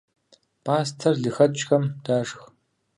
Пӏастэр 0.63 1.13
лыхэкӏхэм 1.21 1.83
дашх. 2.03 2.39